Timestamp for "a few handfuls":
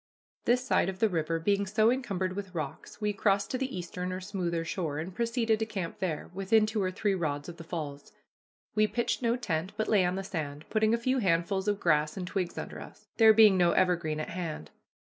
10.95-11.67